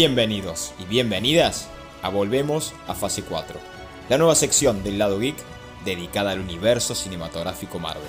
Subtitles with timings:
[0.00, 1.68] Bienvenidos y bienvenidas
[2.02, 3.58] a Volvemos a Fase 4,
[4.08, 5.34] la nueva sección del lado geek
[5.84, 8.04] dedicada al universo cinematográfico Marvel.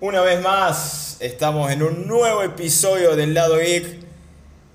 [0.00, 4.00] Una vez más, estamos en un nuevo episodio del lado geek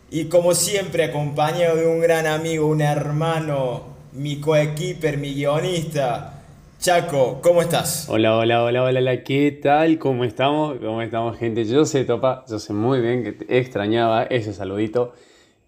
[0.09, 6.32] y como siempre acompañado de un gran amigo, un hermano, mi coequiper, mi guionista,
[6.83, 8.07] Chaco, ¿cómo estás?
[8.09, 9.97] Hola, hola, hola, hola, ¿qué tal?
[9.99, 10.79] ¿Cómo estamos?
[10.81, 11.63] ¿Cómo estamos, gente?
[11.63, 15.13] Yo sé, Topa, yo sé muy bien que te extrañaba ese saludito.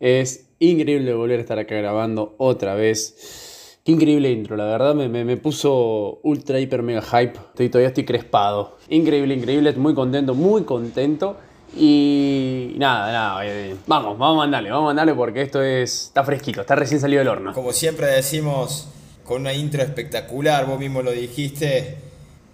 [0.01, 3.79] Es increíble volver a estar acá grabando otra vez.
[3.85, 7.39] Qué increíble intro, la verdad me, me, puso ultra, hiper, mega hype.
[7.51, 8.75] Estoy, todavía estoy crespado.
[8.89, 11.37] Increíble, increíble, muy contento, muy contento.
[11.77, 16.25] Y nada, nada, eh, vamos, vamos a mandarle, vamos a mandarle porque esto es, está
[16.25, 17.53] fresquito, está recién salido del horno.
[17.53, 18.89] Como siempre decimos,
[19.25, 21.97] con una intro espectacular, vos mismo lo dijiste,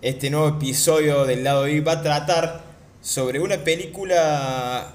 [0.01, 2.63] este nuevo episodio del lado I va a tratar
[3.01, 4.93] sobre una película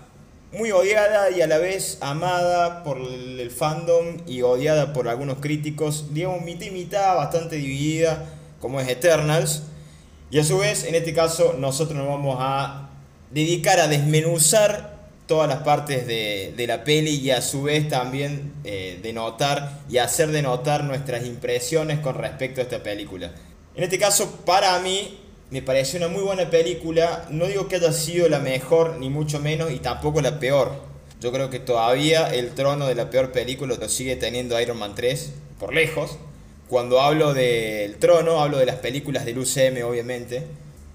[0.52, 6.14] muy odiada y a la vez amada por el fandom y odiada por algunos críticos,
[6.14, 8.24] digamos mitad y mitad, bastante dividida,
[8.58, 9.64] como es Eternals.
[10.30, 12.88] Y a su vez, en este caso, nosotros nos vamos a
[13.30, 14.95] dedicar a desmenuzar
[15.26, 20.30] todas las partes de, la peli y a su vez también eh, denotar y hacer
[20.30, 23.32] denotar nuestras impresiones con respecto a esta película.
[23.74, 25.18] En este caso, para mí,
[25.50, 27.26] me pareció una muy buena película.
[27.30, 30.72] No digo que haya sido la mejor, ni mucho menos, y tampoco la peor.
[31.20, 34.94] Yo creo que todavía el trono de la peor película lo sigue teniendo Iron Man
[34.94, 36.18] 3, por lejos.
[36.68, 40.44] Cuando hablo del trono, hablo de las películas del UCM, obviamente.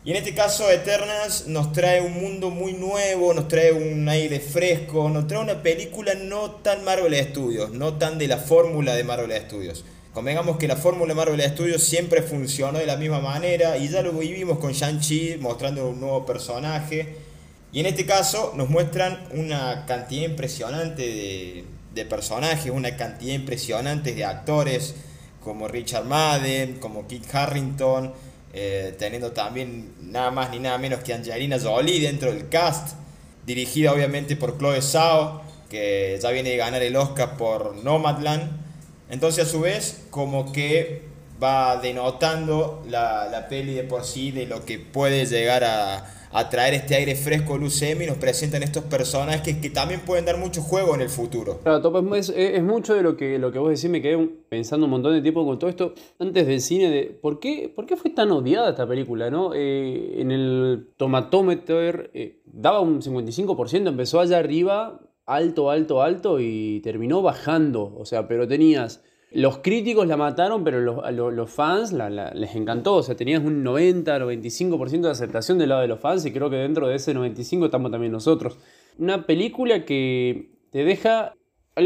[0.03, 4.39] Y en este caso Eternals nos trae un mundo muy nuevo, nos trae un aire
[4.39, 9.03] fresco, nos trae una película no tan Marvel Studios, no tan de la fórmula de
[9.03, 9.85] Marvel Studios.
[10.11, 14.11] Convengamos que la fórmula Marvel Studios siempre funcionó de la misma manera y ya lo
[14.13, 17.17] vivimos con Shang-Chi mostrando un nuevo personaje.
[17.71, 24.15] Y en este caso nos muestran una cantidad impresionante de, de personajes, una cantidad impresionante
[24.15, 24.95] de actores
[25.43, 28.11] como Richard Madden, como Kit Harrington,
[28.53, 32.95] eh, teniendo también nada más ni nada menos que Angelina Jolie dentro del cast,
[33.45, 38.51] dirigida obviamente por Chloe Zhao, que ya viene de ganar el Oscar por Nomadland.
[39.09, 41.03] Entonces a su vez como que
[41.41, 46.49] va denotando la, la peli de por sí de lo que puede llegar a, a
[46.49, 50.25] traer este aire fresco al UCM y nos presentan estos personajes que, que, también pueden
[50.25, 51.59] dar mucho juego en el futuro.
[51.63, 54.17] Claro, Top, es, es, mucho de lo que, lo que vos decís, me quedé
[54.49, 57.85] pensando un montón de tiempo con todo esto antes del cine, de por qué, por
[57.85, 59.53] qué fue tan odiada esta película, ¿no?
[59.53, 66.81] Eh, en el tomatómetro eh, daba un 55%, empezó allá arriba, alto, alto, alto y
[66.81, 72.55] terminó bajando, o sea, pero tenías los críticos la mataron, pero los, los, fans les
[72.55, 72.95] encantó.
[72.95, 76.49] O sea, tenías un 90, 95% de aceptación del lado de los fans y creo
[76.49, 78.57] que dentro de ese 95 estamos también nosotros.
[78.97, 81.33] Una película que te deja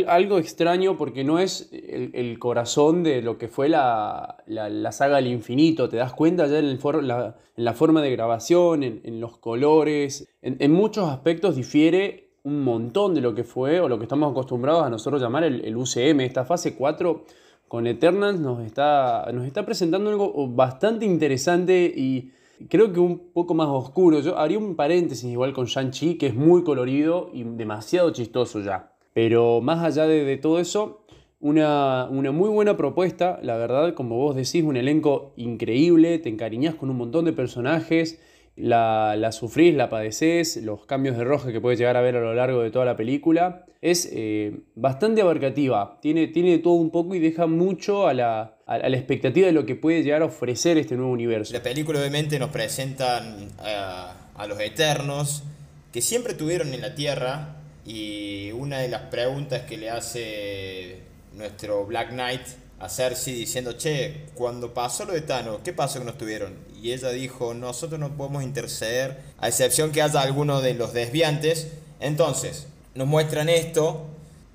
[0.08, 4.44] algo extraño porque no es el, corazón de lo que fue la,
[4.92, 5.90] saga del infinito.
[5.90, 10.28] Te das cuenta ya en, el la, en la, forma de grabación, en, los colores.
[10.42, 14.86] En, muchos aspectos difiere un montón de lo que fue o lo que estamos acostumbrados
[14.86, 16.22] a nosotros llamar el, UCM.
[16.22, 17.26] Esta fase 4
[17.68, 22.32] con Eternals nos está, nos está presentando algo bastante interesante y
[22.70, 24.20] creo que un poco más oscuro.
[24.20, 28.92] Yo haría un paréntesis igual con Shang-Chi, que es muy colorido y demasiado chistoso ya.
[29.14, 31.04] Pero más allá de, todo eso,
[31.40, 36.76] una, una, muy buena propuesta, la verdad, como vos decís, un elenco increíble, te encariñas
[36.76, 38.22] con un montón de personajes
[38.56, 42.22] la, la, sufrís, la padeces, los cambios de roja que puedes llegar a ver a
[42.22, 43.66] lo largo de toda la película.
[43.82, 48.78] Es eh, bastante abarcativa, tiene, tiene todo un poco y deja mucho a la, a,
[48.78, 51.54] la, expectativa de lo que puede llegar a ofrecer este nuevo universo.
[51.54, 55.44] La película obviamente nos presentan a, a los Eternos,
[55.92, 61.02] que siempre tuvieron en la Tierra, y una de las preguntas que le hace
[61.34, 62.42] nuestro Black Knight
[62.80, 66.56] a Cersei diciendo, che, cuando pasó lo de Thanos, ¿qué pasó que no estuvieron?
[66.82, 71.68] Y ella dijo, nosotros no podemos interceder, a excepción que haya alguno de los desviantes.
[72.00, 74.06] Entonces, nos muestran esto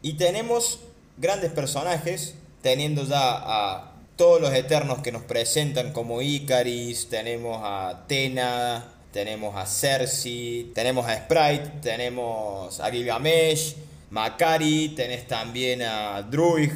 [0.03, 0.81] y tenemos
[1.17, 8.05] grandes personajes, teniendo ya a todos los eternos que nos presentan como Icaris, tenemos a
[8.07, 13.77] Tena, tenemos a Cersei, tenemos a Sprite, tenemos a Gilgamesh,
[14.11, 16.71] Makari, tenés también a Druig,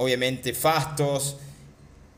[0.00, 1.38] obviamente Fastos,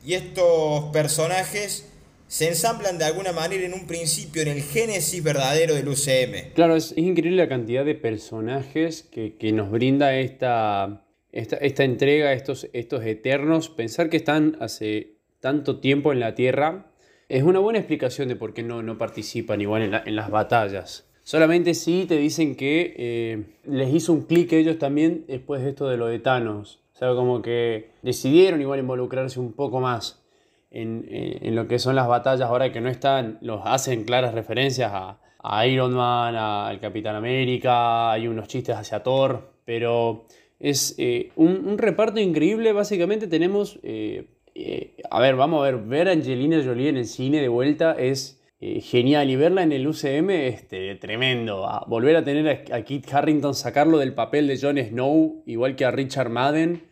[0.05, 1.89] y estos personajes
[2.29, 6.55] se ensamblan de alguna manera en un principio en el génesis verdadero del UCM.
[6.55, 13.05] Claro, es, increíble la cantidad de personajes que, nos brinda esta, esta, entrega, estos, estos
[13.05, 13.69] eternos.
[13.69, 16.93] Pensar que están hace tanto tiempo en la Tierra
[17.29, 21.09] es una buena explicación de por qué no, no participan igual en, las batallas.
[21.25, 25.89] Solamente sí te dicen que eh, les hizo un clic ellos también después de esto
[25.89, 26.83] de lo de Thanos.
[27.03, 30.23] Sea, como que decidieron igual involucrarse un poco más
[30.71, 34.93] en, en, lo que son las batallas ahora que no están, los hacen claras referencias
[34.95, 40.27] a, a Iron Man, al Capitán América, hay unos chistes hacia Thor, pero
[40.61, 46.09] es eh, un, reparto increíble, básicamente tenemos, eh, eh, a ver, vamos a ver, ver
[46.09, 50.31] a Angelina Jolie en el cine de vuelta es genial y verla en el UCM
[50.31, 55.75] este, tremendo, volver a tener a, Kit Harrington, sacarlo del papel de Jon Snow, igual
[55.75, 56.92] que a Richard Madden,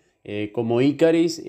[0.52, 1.42] como Icaris,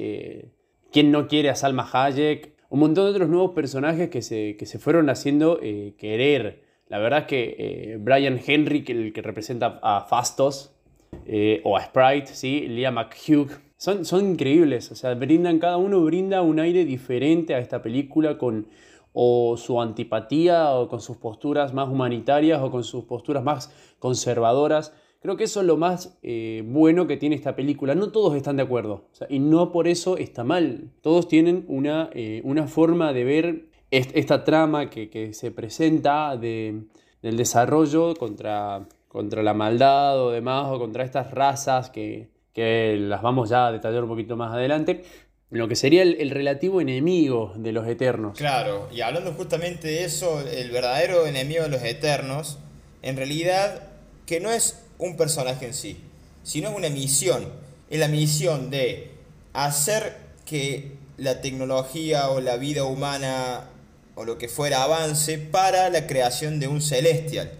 [0.92, 4.66] quien no quiere a Salma Hayek, un montón de otros nuevos personajes que se, que
[4.66, 5.60] se fueron haciendo
[5.98, 6.64] querer.
[6.88, 10.76] La verdad es que Brian Henry, el que representa a Fastos,
[11.26, 12.68] eh, o a Sprite, ¿sí?
[12.68, 13.50] Liam McHugh.
[13.78, 18.38] Son, son increíbles, o sea, brindan, cada uno brinda un aire diferente a esta película
[18.38, 18.68] con
[19.14, 24.94] o su antipatía o con sus posturas más humanitarias o con sus posturas más conservadoras.
[25.22, 27.96] Creo que eso es lo más eh, bueno que tiene esta película.
[27.96, 30.92] No todos están de acuerdo y no por eso está mal.
[31.02, 36.84] Todos tienen una, eh, una forma de ver esta trama que, que se presenta de,
[37.22, 43.50] del desarrollo contra contra la maldad o demás, o contra estas razas que, las vamos
[43.50, 45.04] ya a detallar un poquito más adelante,
[45.50, 48.38] lo que sería el, relativo enemigo de los eternos.
[48.38, 52.58] Claro, y hablando justamente de eso, el verdadero enemigo de los eternos,
[53.02, 53.90] en realidad
[54.26, 55.98] que no es un personaje en sí,
[56.44, 57.46] sino es una misión.
[57.90, 59.12] Es la misión de
[59.52, 60.16] hacer
[60.46, 63.70] que la tecnología o la vida humana
[64.16, 67.52] o lo que fuera avance para la creación de un celestial.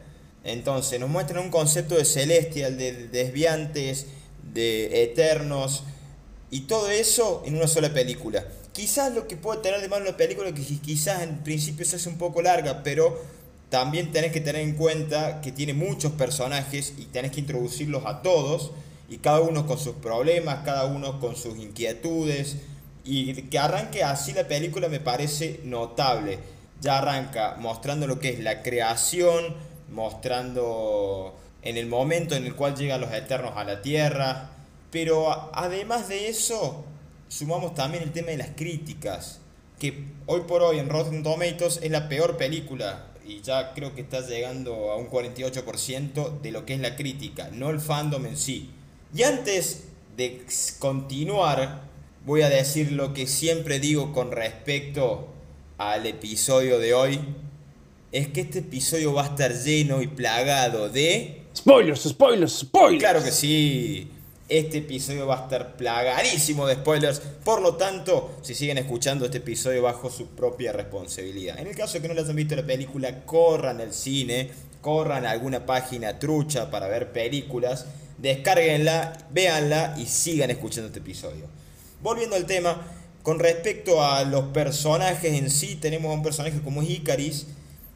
[0.44, 4.06] Entonces nos muestran un concepto de celestial, de desviantes,
[4.54, 5.84] de eternos,
[6.50, 8.46] y todo eso en una sola película.
[8.74, 12.10] Quizás lo que puede tener de malo la película que quizás en principio se hace
[12.10, 13.22] un poco larga, pero
[13.72, 18.22] también tenés que tener en cuenta que tiene muchos personajes y tenés que introducirlos a
[18.22, 18.72] todos,
[19.10, 22.58] y cada uno con sus problemas, cada uno con sus inquietudes,
[23.06, 26.40] y que arranque así la película me parece notable.
[26.82, 29.56] Ya arranca mostrando lo que es la creación,
[29.90, 34.50] mostrando en el momento en el cual llegan los eternos a la tierra.
[34.92, 36.84] Pero además de eso,
[37.30, 39.40] sumamos también el tema de las críticas,
[39.80, 44.02] que hoy por hoy en Rotten Tomatoes es la peor película y ya creo que
[44.02, 48.38] está llegando a un 48% de lo que es la crítica, no el fandom en
[48.38, 48.70] sí.
[49.14, 49.86] Y antes
[50.18, 50.46] de
[50.80, 51.84] continuar,
[52.26, 55.28] voy a decir lo que siempre digo con respecto
[55.78, 57.20] al episodio de hoy,
[58.12, 61.44] es que este episodio va a estar lleno y plagado de...
[61.56, 63.00] Spoilers, spoilers, spoilers.
[63.00, 64.10] Claro que sí.
[64.52, 67.22] Este episodio va a estar plagadísimo de spoilers.
[67.22, 71.58] Por lo tanto, si siguen escuchando este episodio bajo su propia responsabilidad.
[71.58, 74.52] En el caso de que no les hayan visto la película, corran al cine,
[74.82, 77.86] corran a alguna página trucha para ver películas,
[78.18, 81.46] descárguenla, véanla y sigan escuchando este episodio.
[82.02, 82.86] Volviendo al tema,
[83.24, 87.48] con respecto a los personajes en sí, tenemos un personaje como es Icaris,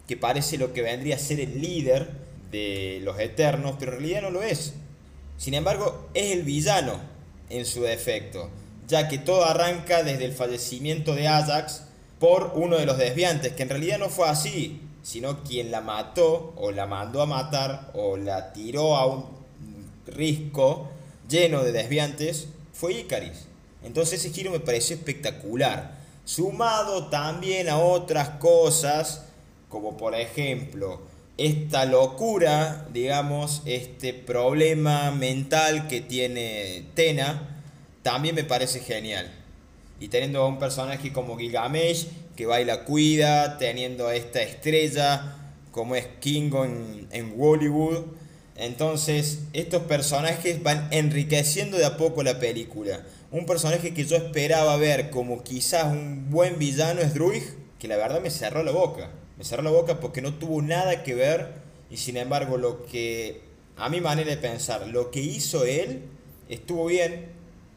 [0.07, 2.12] que parece lo que vendría a ser el líder
[2.50, 4.71] de los Eternos, pero en realidad no lo es.
[5.38, 7.00] Sin embargo, es el villano
[7.50, 8.50] en su defecto,
[8.88, 11.84] ya que todo arranca desde el fallecimiento de Ajax
[12.20, 16.54] por uno de los desviantes, que en realidad no fue así, sino quien la mató
[16.58, 19.25] o la mandó a matar o la tiró a un
[20.08, 20.89] risco
[21.30, 23.48] lleno de desviantes fue Icaris.
[23.84, 29.25] Entonces ese giro me pareció espectacular, sumado también a otras cosas
[29.70, 31.01] como por ejemplo
[31.38, 37.62] esta locura, digamos, este problema mental que tiene Tena,
[38.04, 39.30] también me parece genial.
[40.00, 45.36] Y teniendo a un personaje como Gilgamesh, que baila cuida, teniendo a esta estrella
[45.72, 48.06] como es Kingo en, en Hollywood.
[48.56, 53.04] Entonces, estos personajes van enriqueciendo de a poco la película.
[53.32, 57.44] Un personaje que yo esperaba ver como quizás un buen villano es Druig,
[57.77, 61.04] que la verdad me cerró la boca me cerró la boca porque no tuvo nada
[61.04, 61.54] que ver
[61.89, 63.42] y sin embargo lo que,
[63.77, 66.04] a mi manera de pensar, lo que hizo él
[66.50, 67.27] estuvo bien,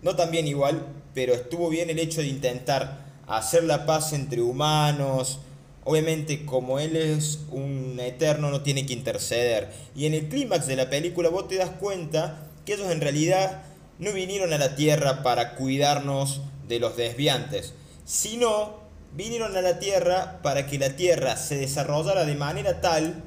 [0.02, 4.40] no tan bien igual, pero estuvo bien el hecho de intentar hacer la paz entre
[4.40, 5.40] humanos,
[5.84, 9.70] obviamente como él es un eterno no tiene que interceder.
[9.94, 13.62] Y en el clímax de la película vos te das cuenta que ellos en realidad
[13.98, 17.74] no vinieron a la tierra para cuidarnos de los desviantes,
[18.04, 23.22] sino vinieron a la Tierra para que la Tierra se desarrollara de manera tal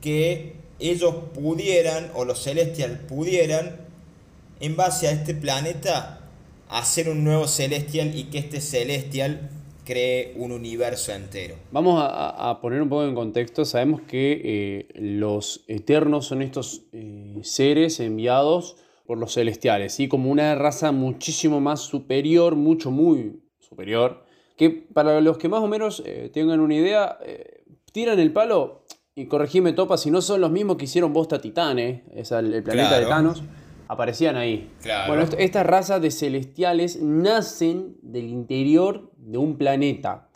[0.00, 3.76] que ellos pudieran, o los celestial pudieran,
[4.60, 6.20] en base a este planeta,
[6.68, 9.50] hacer un nuevo celestial y que este celestial
[9.84, 11.56] cree un universo entero.
[11.70, 13.64] Vamos a, poner un poco en contexto.
[13.64, 20.08] Sabemos que eh, los eternos son estos eh, seres enviados por los celestiales, ¿sí?
[20.08, 24.21] como una raza muchísimo más superior, mucho, muy superior,
[24.70, 27.18] que para los que más o menos eh, tengan una idea,
[27.92, 32.04] tiran el palo y corregime Topa si no son los mismos que hicieron Bosta Titane,
[32.14, 33.42] es el, planeta de Thanos
[33.92, 34.70] aparecían ahí.
[35.06, 40.28] Bueno, estas razas de celestiales nacen del interior de un planeta.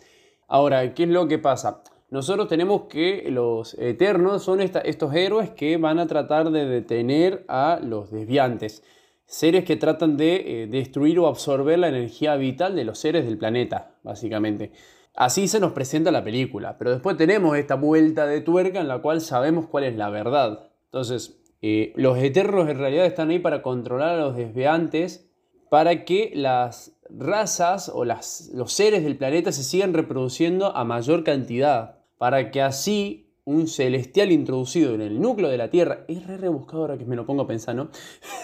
[0.46, 1.82] Ahora, ¿qué es lo que pasa?
[2.10, 7.80] Nosotros tenemos que los eternos son estos héroes que van a tratar de detener a
[7.82, 8.82] los desviantes.
[9.26, 13.38] Seres que tratan de eh, destruir o absorber la energía vital de los seres del
[13.38, 14.70] planeta, básicamente.
[15.16, 18.98] Así se nos presenta la película, pero después tenemos esta vuelta de tuerca en la
[18.98, 20.70] cual sabemos cuál es la verdad.
[20.84, 25.28] Entonces, eh, los eternos en realidad están ahí para controlar a los desviantes,
[25.70, 31.24] para que las razas o las, los seres del planeta se sigan reproduciendo a mayor
[31.24, 36.36] cantidad, para que así un celestial introducido en el núcleo de la Tierra, es re
[36.36, 37.90] rebuscado ahora que me lo pongo a pensar, ¿no?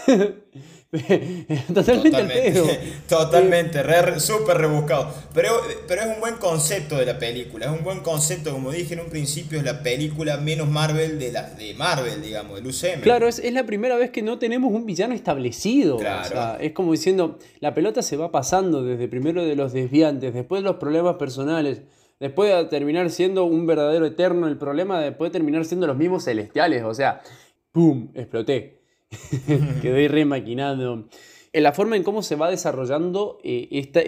[1.73, 2.53] Totalmente,
[3.09, 3.81] totalmente,
[4.21, 5.11] súper rebuscado.
[5.33, 5.51] Pero,
[5.89, 9.01] pero es un buen concepto de la película, es un buen concepto, como dije en
[9.01, 13.01] un principio, es la película menos Marvel de, la, de Marvel, digamos, del UCM.
[13.01, 15.97] Claro, es, es la primera vez que no tenemos un villano establecido.
[15.97, 16.61] Claro.
[16.61, 20.69] es como diciendo, la pelota se va pasando desde primero de los desviantes, después de
[20.69, 21.81] los problemas personales,
[22.23, 26.23] después de terminar siendo un verdadero eterno el problema, después de terminar siendo los mismos
[26.23, 27.21] celestiales, o sea,
[27.73, 28.11] ¡pum!
[28.14, 28.79] exploté.
[29.83, 31.09] Quedé remaquinando.
[31.52, 34.05] En la forma en cómo se va desarrollando eh, este,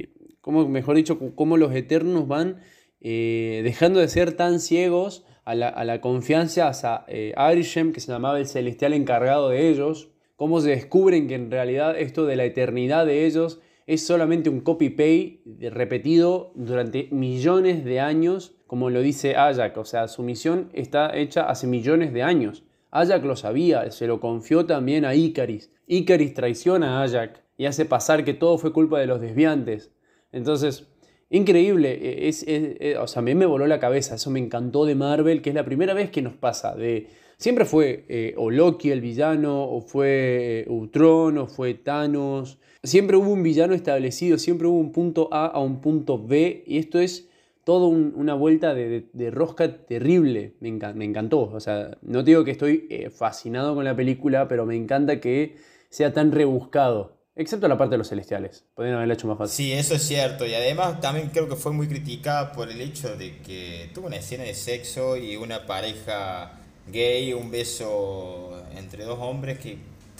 [0.00, 2.60] eh, como, mejor dicho, cómo los eternos van
[3.00, 7.04] eh, dejando de ser tan ciegos a la, confianza hacia
[7.34, 11.98] Arishem, que se llamaba el celestial encargado de ellos, cómo se descubren que en realidad
[11.98, 18.54] esto de la eternidad de ellos es solamente un copy-paste repetido durante millones de años,
[18.66, 22.64] como lo dice Ayak, o sea, su misión está hecha hace millones de años.
[22.90, 25.70] Ajax lo sabía, se lo confió también a Icaris.
[25.86, 29.92] Icaris traiciona a Ajax y hace pasar que todo fue culpa de los desviantes.
[30.32, 30.88] Entonces,
[31.28, 34.84] increíble, e, es, e, o sea, a mí me voló la cabeza, eso me encantó
[34.84, 37.08] de Marvel, que es la primera vez que nos pasa de...
[37.40, 42.58] Siempre fue eh, o Loki el villano, o fue eh, Ultron, o fue Thanos.
[42.82, 46.76] Siempre hubo un villano establecido, siempre hubo un punto A a un punto B, y
[46.76, 47.30] esto es
[47.64, 50.52] todo una vuelta de, rosca terrible.
[50.60, 51.50] Me, encantó.
[51.50, 55.56] O sea, no digo que estoy eh, fascinado con la película, pero me encanta que
[55.88, 57.16] sea tan rebuscado.
[57.36, 58.66] Excepto la parte de los celestiales.
[58.74, 59.64] Podrían haberla hecho más fácil.
[59.64, 60.44] Sí, eso es cierto.
[60.44, 64.16] Y además también creo que fue muy criticada por el hecho de que tuvo una
[64.16, 66.59] escena de sexo y una pareja
[66.90, 69.78] gay, un beso entre dos hombres que...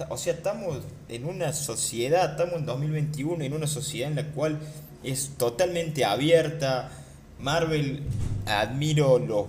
[0.09, 4.59] O sea, estamos en una sociedad, estamos en 2021, en una sociedad en la cual
[5.02, 6.90] es totalmente abierta,
[7.38, 8.02] Marvel
[8.47, 9.47] admiro los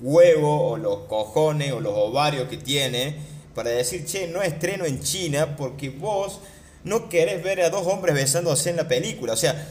[0.00, 3.16] huevos o los cojones o los ovarios que tiene
[3.54, 6.40] para decir, che, no estreno en China porque vos
[6.84, 9.32] no querés ver a dos hombres besándose en la película.
[9.32, 9.66] O sea,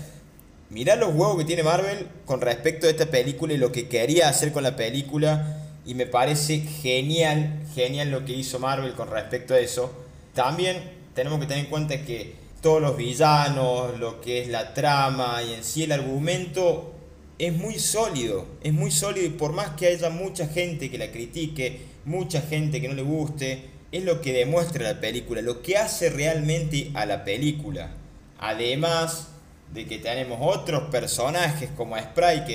[0.69, 4.27] mirá los huevos que tiene Marvel con respecto a esta película y lo que quería
[4.27, 5.54] hacer con la película.
[5.85, 9.93] Y me parece genial, genial lo que hizo Marvel con respecto a eso.
[10.33, 10.77] También
[11.13, 15.53] tenemos que tener en cuenta que todos los villanos, lo que es la trama y
[15.53, 16.93] en sí el argumento
[17.37, 21.11] es muy sólido, es muy sólido y por más que haya mucha gente que la
[21.11, 25.77] critique, mucha gente que no le guste, es lo que demuestra la película, lo que
[25.77, 27.91] hace realmente a la película.
[28.39, 29.29] Además
[29.73, 32.45] de que tenemos otros personajes como Sprite,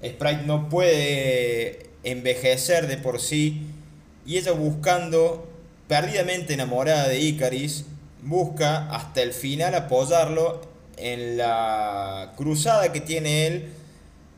[0.00, 3.66] que Sprite no puede envejecer de por sí,
[4.26, 5.48] y ella buscando,
[5.88, 7.84] perdidamente enamorada de Icaris,
[8.22, 10.60] busca hasta el final apoyarlo
[10.96, 13.72] en la cruzada que tiene él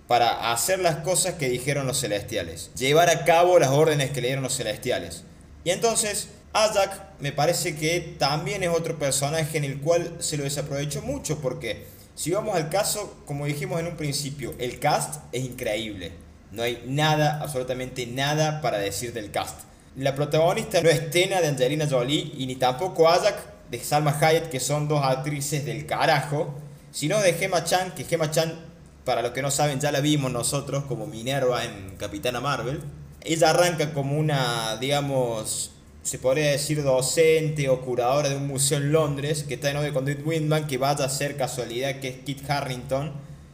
[0.07, 4.29] para hacer las cosas que dijeron los celestiales, llevar a cabo las órdenes que le
[4.29, 5.25] dieron los celestiales.
[5.65, 10.45] Y entonces, Ajak me parece que también es otro personaje en el cual se lo
[10.45, 11.87] desaprovechó mucho, porque
[12.17, 16.13] si vamos al caso, como dijimos en un principio, el cast es increíble.
[16.53, 19.61] No hay nada, absolutamente nada para decir del cast.
[19.97, 24.51] La protagonista no es Tena de Angelina Jolie y ni tampoco Ajak de Salma Hayek,
[24.51, 26.55] que son dos actrices del carajo,
[26.91, 28.71] sino de Gemma Chan, que Gemma Chan
[29.05, 32.81] para los que no saben, ya la vimos nosotros como Minerva en Capitana Marvel.
[33.23, 38.93] Ella arranca como una, digamos, se podría decir docente o curadora de un museo en
[38.93, 42.17] Londres, que está de novio con David Windman, que vaya a ser casualidad que es
[42.19, 43.13] Kit Harrington.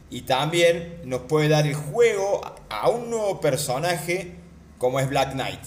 [0.09, 4.35] Y también nos puede dar el juego a un nuevo personaje
[4.77, 5.59] como es Black Knight.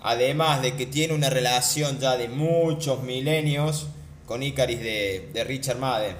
[0.00, 3.88] Además de que tiene una relación ya de muchos milenios
[4.26, 6.16] con Icaris de, de Richard Madden.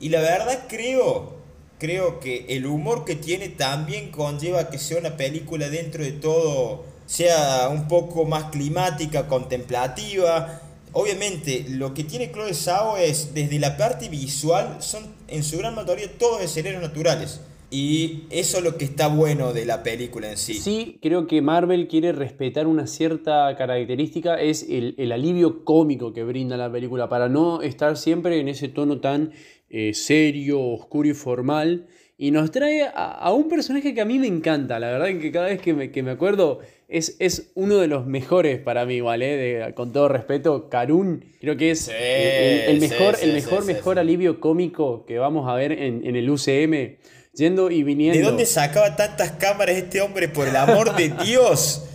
[0.00, 1.40] Y la verdad creo
[1.80, 6.84] creo que el humor que tiene también conlleva que sea una película dentro de todo,
[7.06, 10.60] sea un poco más climática, contemplativa.
[10.92, 15.74] Obviamente, lo que tiene Chloe Zhao es, desde la parte visual, son en su gran
[15.74, 17.40] mayoría todos escenarios naturales.
[17.70, 20.54] Y eso es lo que está bueno de la película en sí.
[20.54, 26.56] Sí, creo que Marvel quiere respetar una cierta característica, es el, alivio cómico que brinda
[26.56, 29.30] la película, para no estar siempre en ese tono tan
[29.68, 31.86] eh, serio, oscuro y formal.
[32.22, 35.46] Y nos trae a, un personaje que a mí me encanta, la verdad que cada
[35.46, 39.72] vez que me, que me acuerdo es, es, uno de los mejores para mí, ¿vale?
[39.74, 45.18] con todo respeto, Karun, creo que es el, mejor, el mejor, mejor alivio cómico que
[45.18, 46.98] vamos a ver en, en el UCM
[47.32, 48.18] yendo y viniendo.
[48.18, 51.86] ¿De dónde sacaba tantas cámaras este hombre, por el amor de Dios?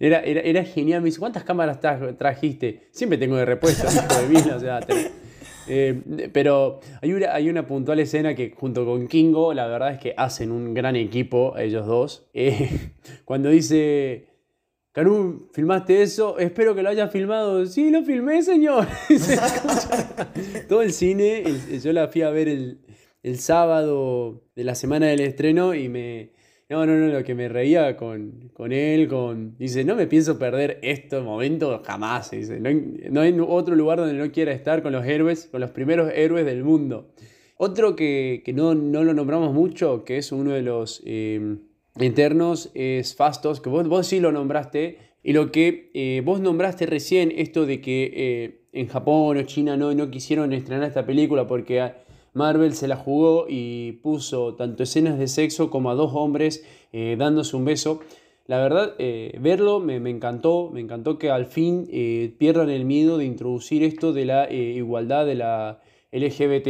[0.00, 1.02] Era, era, genial.
[1.02, 1.78] Me dice, ¿cuántas cámaras
[2.18, 2.88] trajiste?
[2.90, 4.80] Siempre tengo de repuesto, hijo de o sea,
[5.68, 10.00] eh, pero hay una, hay una puntual escena que junto con Kingo, la verdad es
[10.00, 12.28] que hacen un gran equipo, ellos dos.
[12.34, 12.68] Eh,
[13.24, 14.28] cuando dice,
[14.92, 16.38] Caru, ¿filmaste eso?
[16.38, 17.64] Espero que lo hayas filmado.
[17.66, 18.86] Sí, lo filmé, señor.
[20.68, 21.44] Todo el cine,
[21.82, 22.80] yo la fui a ver el,
[23.22, 26.32] el sábado de la semana del estreno y me...
[26.72, 29.58] No, no, no, lo que me reía con, él, con...
[29.58, 32.30] Dice, no me pienso perder este momento jamás.
[32.30, 36.10] Dice, no, hay otro lugar donde no quiera estar con los héroes, con los primeros
[36.14, 37.12] héroes del mundo.
[37.58, 41.58] Otro que, no, lo nombramos mucho, que es uno de los eh,
[42.00, 44.96] internos, es Fastos, que vos, vos sí lo nombraste.
[45.22, 49.76] Y lo que eh, vos nombraste recién, esto de que eh, en Japón o China
[49.76, 51.82] no, no quisieron estrenar esta película porque
[52.34, 57.16] Marvel se la jugó y puso tanto escenas de sexo como a dos hombres eh,
[57.18, 58.00] dándose un beso.
[58.46, 63.18] La verdad, eh, verlo me, encantó, me encantó que al fin eh, pierdan el miedo
[63.18, 66.68] de introducir esto de la igualdad de la LGBT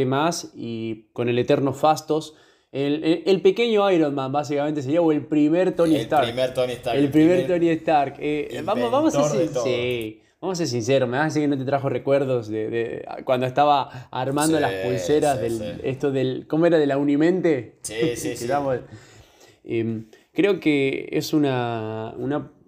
[0.55, 2.35] y con el eterno Fastos.
[2.71, 6.27] El, pequeño Iron Man, básicamente, sería o el primer Tony Stark.
[6.27, 6.99] El primer Tony Stark.
[6.99, 8.19] El primer, Tony Stark.
[8.63, 9.49] vamos, vamos a decir.
[9.63, 10.22] Sí.
[10.43, 13.45] Vamos a ser sinceros, me vas a decir que no te trajo recuerdos de, cuando
[13.45, 17.77] estaba armando las pulseras del esto del ¿cómo era de la Unimente?
[17.81, 18.49] Sí, sí, sí.
[19.63, 22.13] Em, creo que es una,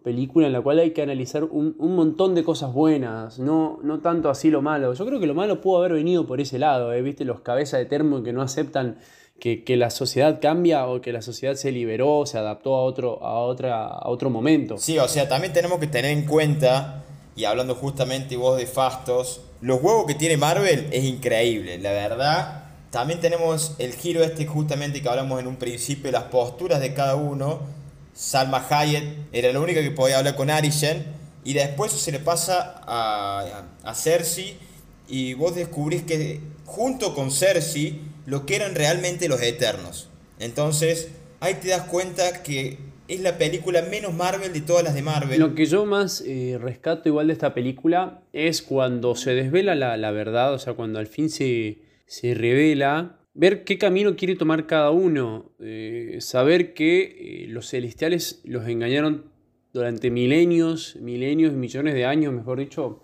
[0.06, 4.30] película en la cual hay que analizar un, montón de cosas buenas, no, no tanto
[4.30, 4.94] así lo malo.
[4.94, 7.02] Yo creo que lo malo pudo haber venido por ese lado, ¿eh?
[7.02, 7.26] ¿viste?
[7.26, 9.00] Los cabezas de termo que no aceptan
[9.38, 13.22] que, que, la sociedad cambia o que la sociedad se liberó, se adaptó a otro,
[13.22, 14.78] a, otra, a otro momento.
[14.78, 17.05] Sí, o sea, también tenemos que tener en cuenta
[17.36, 22.64] y hablando justamente vos de Fastos, los huevos que tiene Marvel es increíble, la verdad.
[22.92, 27.16] También tenemos el giro este justamente que hablamos en un principio, las posturas de cada
[27.16, 27.60] uno.
[28.14, 31.06] Salma Hayek era la única que podía hablar con Arishen
[31.44, 34.58] y después se le pasa a, a Cersei
[35.10, 40.08] y vos descubrís que junto con Cersei lo que eran realmente los Eternos.
[40.40, 41.10] Entonces
[41.42, 45.40] ahí te das cuenta que es la película menos Marvel de todas las de Marvel.
[45.40, 50.12] Lo que yo más eh, rescato igual de esta película es cuando se desvela la,
[50.12, 54.90] verdad, o sea, cuando al fin se, se, revela, ver qué camino quiere tomar cada
[54.90, 59.32] uno, eh, saber que eh, los celestiales los engañaron
[59.72, 63.04] durante milenios, milenios y millones de años, mejor dicho,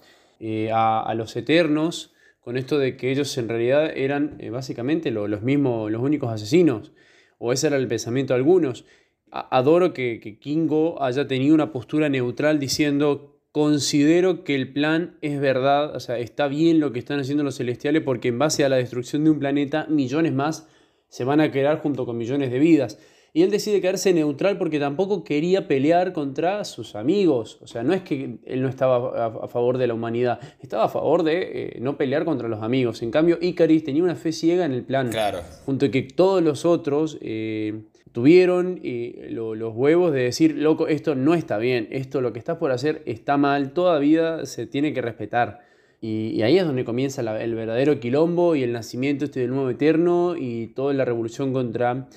[0.74, 6.02] a, los eternos, con esto de que ellos en realidad eran básicamente los mismos, los
[6.02, 6.94] únicos asesinos,
[7.38, 8.86] o ese era el pensamiento de algunos
[9.32, 15.96] adoro que, Kingo haya tenido una postura neutral diciendo considero que el plan es verdad,
[15.96, 18.78] o sea, está bien lo que están haciendo los celestiales porque en base a la
[18.78, 20.67] destrucción de un planeta, millones más
[21.10, 22.98] se van a quedar junto con millones de vidas.
[23.34, 27.60] Y él decide quedarse neutral porque tampoco quería pelear contra sus amigos.
[27.62, 30.89] O sea, no es que él no estaba a, favor de la humanidad, estaba a
[30.89, 33.02] favor de eh, no pelear contra los amigos.
[33.02, 35.10] En cambio, Icaris tenía una fe ciega en el plan.
[35.10, 35.39] Claro.
[35.65, 41.15] Junto a que todos los otros eh, tuvieron eh, los huevos de decir, loco, esto
[41.15, 44.94] no está bien, esto lo que estás por hacer está mal, toda vida se tiene
[44.94, 45.62] que respetar.
[46.04, 50.36] Y, ahí es donde comienza el verdadero quilombo y el nacimiento este del nuevo eterno
[50.36, 52.08] y toda la revolución contra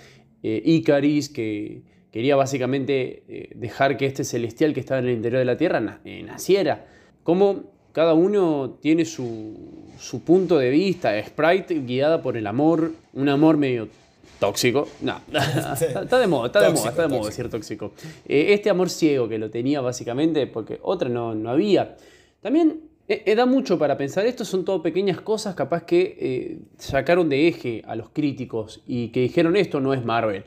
[0.44, 1.80] eh, Icaris, que
[2.12, 5.80] quería básicamente eh, dejar que este celestial que estaba en el interior de la tierra
[5.80, 6.86] naciera.
[7.22, 9.56] Como cada uno tiene su,
[9.98, 13.88] su punto de vista, Sprite guiada por el amor, un amor medio
[14.38, 14.86] tóxico.
[15.00, 17.92] No, está, de moda, está de moda, está de moda decir tóxico.
[18.28, 21.96] Eh, este amor ciego que lo tenía básicamente porque otra no, no había.
[22.42, 27.28] También eh, eh, da mucho para pensar, esto son todo pequeñas cosas capaz que sacaron
[27.28, 30.44] de eje a los críticos y que dijeron esto no es Marvel.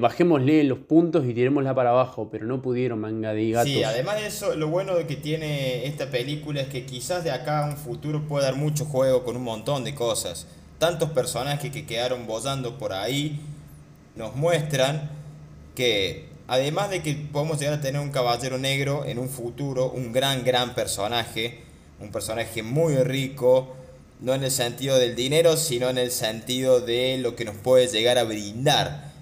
[0.00, 3.72] bajémosle los puntos y tirémosla para abajo, pero no pudieron, manga de gatos.
[3.72, 7.30] Sí, además de eso, lo bueno de que tiene esta película es que quizás de
[7.30, 10.46] acá a un futuro pueda dar mucho juego con un montón de cosas
[10.78, 13.40] tantos personajes que quedaron bollando por ahí
[14.14, 15.10] nos muestran
[15.74, 20.12] que además de que podemos llegar a tener un caballero negro en un futuro, un
[20.12, 21.62] gran, gran personaje,
[22.00, 23.74] un personaje muy rico,
[24.20, 27.86] no en el sentido del dinero, sino en el sentido de lo que nos puede
[27.88, 29.12] llegar a brindar.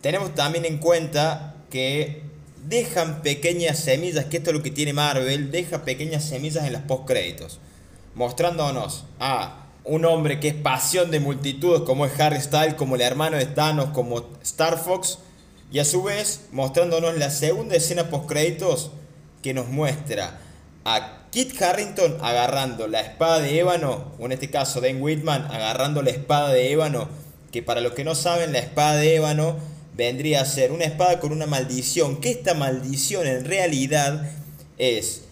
[0.00, 2.22] Tenemos también en cuenta que
[2.66, 6.82] dejan pequeñas semillas, que esto es lo que tiene Marvel, deja pequeñas semillas en las
[6.82, 7.58] postcréditos,
[8.14, 13.02] mostrándonos a un hombre que es pasión de multitudes, como es Harry Styles, como el
[13.02, 15.18] hermano de Thanos, como Star Fox,
[15.70, 18.92] y a su vez mostrándonos la segunda escena postcréditos
[19.42, 20.38] que nos muestra
[20.84, 26.00] a Kit Harrington agarrando la espada de ébano, o en este caso Dan Whitman agarrando
[26.00, 27.08] la espada de ébano,
[27.50, 29.56] que para los que no saben, la espada de ébano
[29.96, 34.30] vendría a ser una espada con una maldición, que esta maldición en realidad
[34.78, 35.22] es,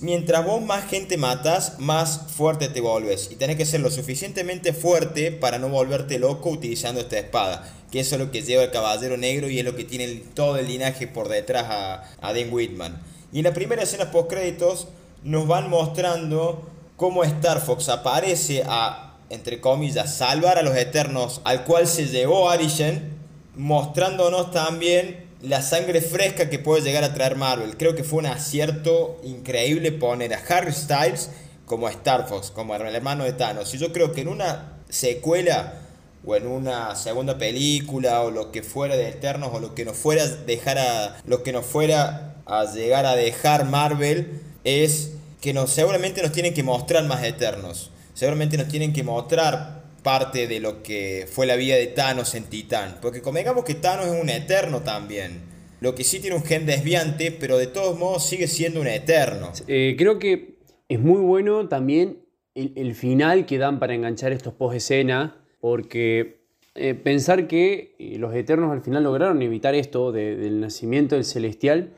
[0.00, 4.72] mientras vos más gente matas, más fuerte te volves, y tenés que ser lo suficientemente
[4.72, 8.70] fuerte para no volverte loco utilizando esta espada, que eso es lo que lleva el
[8.70, 12.50] Caballero Negro y es lo que tiene todo el linaje por detrás a, a Dan
[12.50, 13.02] Whitman.
[13.34, 14.88] Y en la primera escena post créditos
[15.24, 16.62] nos van mostrando
[16.96, 22.50] cómo Star Fox aparece a, entre comillas, salvar a los Eternos, al cual se llevó
[22.50, 23.16] Arishen,
[23.56, 27.76] mostrándonos también la sangre fresca que puede llegar a traer Marvel.
[27.76, 31.30] Creo que fue un acierto increíble poner a Harry Styles
[31.66, 33.74] como Star Fox, como el hermano de Thanos.
[33.74, 35.80] Y yo creo que en una secuela
[36.24, 39.96] o en una segunda película o lo que fuera de Eternos o lo que nos
[39.96, 45.70] fuera dejar a lo que nos fuera a llegar a dejar Marvel es que nos,
[45.70, 47.90] seguramente nos tienen que mostrar más eternos.
[48.14, 52.44] Seguramente nos tienen que mostrar parte de lo que fue la vida de Thanos en
[52.44, 52.98] Titán.
[53.00, 55.40] Porque convengamos que Thanos es un eterno también.
[55.80, 59.52] Lo que sí tiene un gen desviante, pero de todos modos sigue siendo un eterno.
[59.66, 62.18] Eh, creo que es muy bueno también
[62.54, 66.42] el, final que dan para enganchar estos post-escena, porque
[66.74, 71.90] eh, pensar que eh, los eternos al final lograron evitar esto del nacimiento del celestial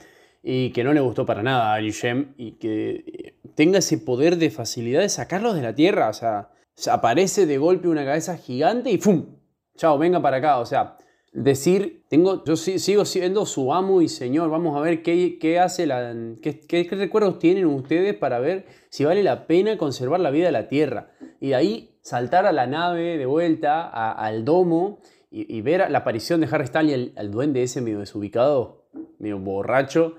[0.46, 4.36] y que no le gustó para nada a Arishem y que eh, tenga ese poder
[4.36, 6.10] de facilidad de sacarlos de la tierra.
[6.10, 6.50] O sea,
[6.92, 9.38] aparece de golpe una cabeza gigante y ¡fum!
[9.76, 10.58] Chao, venga para acá.
[10.58, 10.98] O sea,
[11.32, 15.86] decir, tengo, yo sigo siendo su amo y señor, vamos a ver qué, qué hace
[15.86, 20.46] la, qué, qué, recuerdos tienen ustedes para ver si vale la pena conservar la vida
[20.46, 21.08] de la tierra.
[21.40, 24.98] Y de ahí saltar a la nave de vuelta, al domo
[25.30, 28.84] y, ver la aparición de Harry Styles y el, el duende ese medio desubicado,
[29.18, 30.16] medio borracho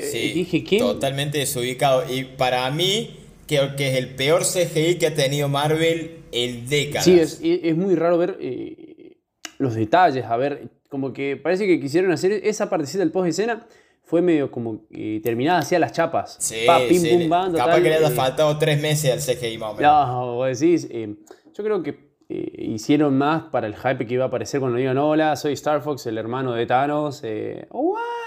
[0.00, 2.04] sí, dije, Totalmente desubicado.
[2.12, 7.04] Y para mí, creo que es el peor CGI que ha tenido Marvel en décadas.
[7.04, 9.16] Sí, es, es muy raro ver eh,
[9.58, 10.24] los detalles.
[10.26, 13.66] A ver, como que parece que quisieron hacer esa partecita del post-escena.
[14.04, 14.86] Fue medio como
[15.22, 16.36] terminada hacia las chapas.
[16.40, 16.66] Sí,
[16.98, 17.28] sí.
[17.28, 20.08] Capaz que le haya eh, faltado tres meses al CGI más o menos.
[20.08, 20.88] No, vos decís.
[20.90, 21.14] Eh,
[21.54, 25.36] yo creo que hicieron más para el hype que iba a aparecer cuando digan hola,
[25.36, 27.22] soy Star Fox, el hermano de Thanos.
[27.70, 28.17] ¿What?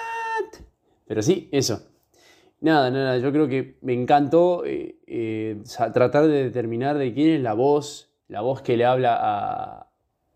[1.11, 1.89] Pero sí, eso.
[2.61, 5.57] Nada, nada, yo creo que me encantó eh, eh,
[5.91, 9.87] tratar de determinar de quién es la voz, la voz que le habla a,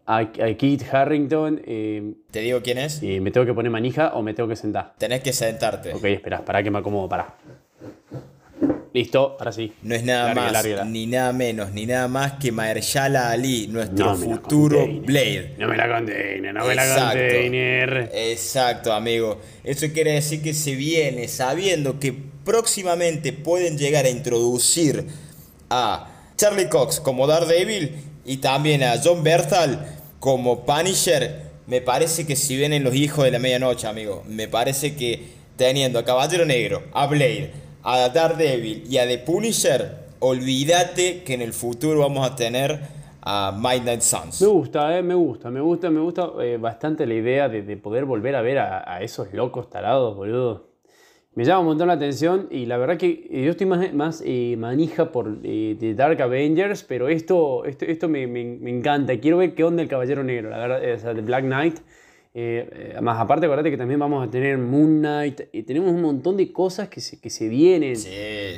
[0.05, 0.25] a,
[0.57, 1.61] Kit Harrington.
[1.63, 3.01] Eh, ¿Te digo quién es?
[3.01, 4.95] ¿Me tengo que poner manija o me tengo que sentar?
[4.97, 5.93] Tenés que sentarte.
[5.93, 7.35] Ok, espera, para que me acomodo, para.
[8.95, 9.73] Listo, ahora sí.
[9.81, 14.87] No es nada más, ni nada menos, ni nada más que Mahershala Ali, nuestro futuro
[14.87, 15.55] Blade.
[15.57, 18.09] No me la container, no me la container.
[18.13, 19.41] Exacto, amigo.
[19.65, 22.13] Eso quiere decir que se viene sabiendo que
[22.45, 25.05] próximamente pueden llegar a introducir
[25.69, 29.87] a Charlie Cox como Daredevil y también a John Berthal
[30.21, 31.51] como Punisher.
[31.67, 35.99] Me parece que si vienen los hijos de la medianoche, amigo, me parece que teniendo
[35.99, 41.53] a Caballero Negro, a Blade, a Daredevil y a The Punisher, olvídate que en el
[41.53, 42.79] futuro vamos a tener
[43.21, 44.41] a Midnight Suns.
[44.41, 48.05] Me gusta, eh, me gusta, me gusta, me gusta eh, bastante la idea de, poder
[48.05, 50.71] volver a ver a, esos locos tarados, boludo.
[51.35, 54.55] Me llama un montón la atención y la verdad que yo estoy más, más eh,
[54.57, 59.19] manija por The Dark Avengers, pero esto, esto, esto me, me, me, encanta.
[59.19, 61.81] Quiero ver qué onda el Caballero Negro, la verdad, o sea, The Black Knight.
[62.37, 66.01] Eh, eh, más aparte, acuérdate que también vamos a tener Moon Knight y tenemos un
[66.01, 67.95] montón de cosas que se, que se vienen.
[67.95, 68.09] Sí,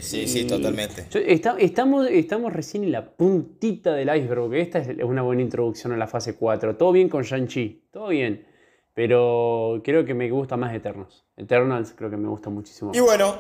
[0.02, 1.06] sí, sí, totalmente.
[1.28, 5.98] estamos, estamos recién en la puntita del iceberg, porque esta es una buena introducción a
[5.98, 6.76] la fase 4.
[6.76, 8.48] Todo bien con Shang-Chi, todo bien.
[8.96, 11.24] Pero creo que me gusta más Eternos.
[11.38, 12.94] Eternals creo que me gusta muchísimo.
[12.96, 13.36] Y bueno,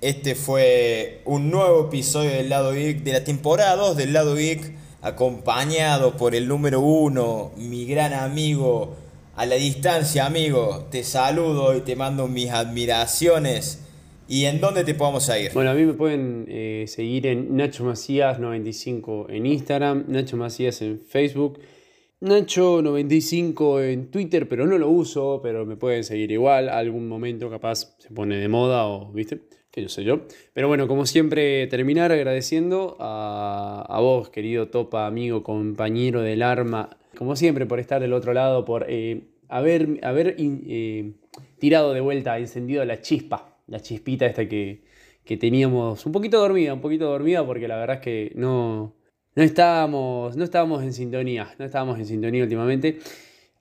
[0.00, 4.74] este fue un nuevo episodio del lado geek de la temporada 2 del lado geek,
[5.02, 9.01] acompañado por el número 1, mi gran amigo
[9.34, 13.84] a la distancia, amigo, te saludo y te mando mis admiraciones.
[14.28, 15.50] ¿Y en dónde te podemos seguir?
[15.52, 20.80] Bueno, a mí me pueden eh, seguir en Nacho Macías 95 en Instagram, Nacho Macías
[20.82, 21.58] en Facebook
[22.22, 26.68] Nacho95 en Twitter, pero no lo uso, pero me pueden seguir igual.
[26.68, 29.40] Algún momento capaz se pone de moda o, viste,
[29.72, 30.20] que yo sé yo.
[30.52, 37.36] Pero bueno, como siempre, terminar agradeciendo a, vos, querido Topa, amigo, compañero del arma, como
[37.36, 41.12] siempre, por estar del otro lado, por eh, haber, haber eh,
[41.58, 44.82] tirado de vuelta, encendido la chispa, la chispita esta que,
[45.24, 48.94] que teníamos un poquito dormida, un poquito dormida, porque la verdad es que no
[49.34, 52.98] no estábamos, no estábamos en sintonía, no estábamos en sintonía últimamente.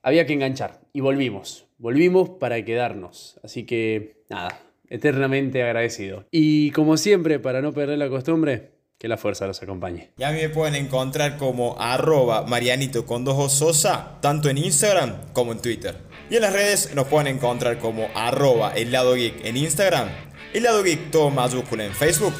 [0.01, 3.39] Había que enganchar y volvimos, volvimos para quedarnos.
[3.43, 4.59] Así que nada,
[4.89, 6.25] eternamente agradecido.
[6.29, 10.11] Y como siempre, para no perder la costumbre, que la fuerza los acompañe.
[10.17, 15.97] Ya me pueden encontrar como arroba marianito con sosa, tanto en Instagram como en Twitter.
[16.29, 20.07] Y en las redes nos pueden encontrar como arroba el lado geek en Instagram,
[20.53, 22.35] el lado geek todo mayúscula en Facebook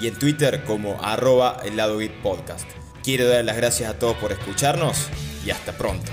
[0.00, 2.66] y en Twitter como arroba el lado podcast.
[3.04, 5.08] Quiero dar las gracias a todos por escucharnos
[5.44, 6.10] y hasta pronto.